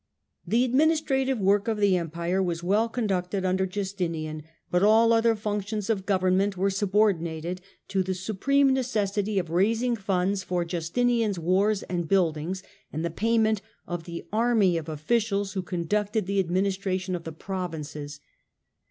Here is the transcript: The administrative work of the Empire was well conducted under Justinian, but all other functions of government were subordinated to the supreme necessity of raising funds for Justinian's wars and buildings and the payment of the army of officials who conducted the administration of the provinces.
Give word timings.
The 0.47 0.63
administrative 0.63 1.39
work 1.39 1.67
of 1.67 1.77
the 1.77 1.95
Empire 1.95 2.41
was 2.41 2.63
well 2.63 2.89
conducted 2.89 3.45
under 3.45 3.67
Justinian, 3.67 4.41
but 4.71 4.81
all 4.81 5.13
other 5.13 5.35
functions 5.35 5.91
of 5.91 6.07
government 6.07 6.57
were 6.57 6.71
subordinated 6.71 7.61
to 7.89 8.01
the 8.01 8.15
supreme 8.15 8.73
necessity 8.73 9.37
of 9.37 9.51
raising 9.51 9.95
funds 9.95 10.41
for 10.41 10.65
Justinian's 10.65 11.37
wars 11.37 11.83
and 11.83 12.07
buildings 12.07 12.63
and 12.91 13.05
the 13.05 13.11
payment 13.11 13.61
of 13.85 14.05
the 14.05 14.25
army 14.33 14.75
of 14.75 14.89
officials 14.89 15.53
who 15.53 15.61
conducted 15.61 16.25
the 16.25 16.39
administration 16.39 17.13
of 17.15 17.23
the 17.23 17.31
provinces. 17.31 18.21